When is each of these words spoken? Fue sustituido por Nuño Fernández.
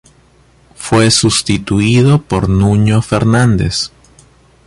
Fue 0.73 1.11
sustituido 1.11 2.23
por 2.23 2.49
Nuño 2.49 3.03
Fernández. 3.03 3.91